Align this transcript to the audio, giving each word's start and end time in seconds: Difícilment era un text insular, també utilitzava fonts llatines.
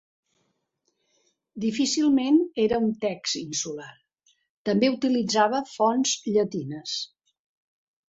Difícilment 1.65 2.39
era 2.65 2.81
un 2.87 2.89
text 3.05 3.39
insular, 3.43 3.93
també 4.73 4.93
utilitzava 4.99 5.65
fonts 5.77 6.19
llatines. 6.35 7.01